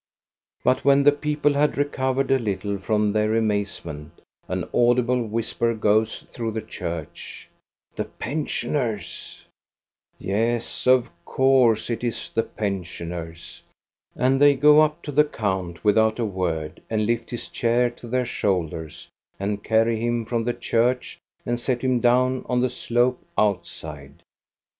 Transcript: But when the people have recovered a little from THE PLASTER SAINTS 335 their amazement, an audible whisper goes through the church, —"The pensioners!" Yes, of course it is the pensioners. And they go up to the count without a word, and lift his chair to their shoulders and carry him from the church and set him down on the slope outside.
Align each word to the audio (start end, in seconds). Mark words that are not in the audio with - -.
But 0.63 0.83
when 0.83 1.03
the 1.03 1.11
people 1.11 1.53
have 1.53 1.77
recovered 1.77 2.31
a 2.31 2.39
little 2.39 2.79
from 2.79 3.13
THE 3.13 3.19
PLASTER 3.19 3.35
SAINTS 3.49 3.79
335 3.81 3.85
their 3.85 4.07
amazement, 4.07 4.21
an 4.47 4.69
audible 4.73 5.27
whisper 5.27 5.75
goes 5.75 6.23
through 6.31 6.53
the 6.53 6.61
church, 6.61 7.47
—"The 7.97 8.05
pensioners!" 8.05 9.45
Yes, 10.17 10.87
of 10.87 11.11
course 11.23 11.91
it 11.91 12.03
is 12.03 12.31
the 12.31 12.41
pensioners. 12.41 13.61
And 14.15 14.41
they 14.41 14.55
go 14.55 14.81
up 14.81 15.03
to 15.03 15.11
the 15.11 15.23
count 15.23 15.83
without 15.83 16.17
a 16.17 16.25
word, 16.25 16.81
and 16.89 17.05
lift 17.05 17.29
his 17.29 17.47
chair 17.47 17.91
to 17.91 18.07
their 18.07 18.25
shoulders 18.25 19.07
and 19.39 19.63
carry 19.63 19.99
him 19.99 20.25
from 20.25 20.45
the 20.45 20.53
church 20.55 21.19
and 21.45 21.59
set 21.59 21.83
him 21.83 21.99
down 21.99 22.43
on 22.49 22.59
the 22.61 22.71
slope 22.71 23.23
outside. 23.37 24.23